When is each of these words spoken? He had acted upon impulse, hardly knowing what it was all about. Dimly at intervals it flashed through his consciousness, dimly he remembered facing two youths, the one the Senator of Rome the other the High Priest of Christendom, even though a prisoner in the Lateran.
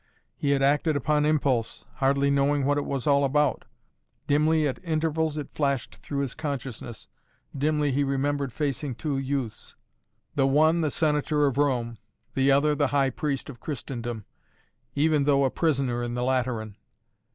He 0.35 0.49
had 0.49 0.63
acted 0.63 0.95
upon 0.95 1.27
impulse, 1.27 1.85
hardly 1.97 2.31
knowing 2.31 2.65
what 2.65 2.79
it 2.79 2.85
was 2.85 3.05
all 3.05 3.23
about. 3.23 3.65
Dimly 4.25 4.67
at 4.67 4.83
intervals 4.83 5.37
it 5.37 5.51
flashed 5.53 5.97
through 5.97 6.21
his 6.21 6.33
consciousness, 6.33 7.07
dimly 7.55 7.91
he 7.91 8.03
remembered 8.03 8.51
facing 8.51 8.95
two 8.95 9.19
youths, 9.19 9.75
the 10.33 10.47
one 10.47 10.81
the 10.81 10.89
Senator 10.89 11.45
of 11.45 11.59
Rome 11.59 11.99
the 12.33 12.51
other 12.51 12.73
the 12.73 12.87
High 12.87 13.11
Priest 13.11 13.47
of 13.47 13.59
Christendom, 13.59 14.25
even 14.95 15.25
though 15.25 15.43
a 15.45 15.51
prisoner 15.51 16.01
in 16.01 16.15
the 16.15 16.23
Lateran. 16.23 16.77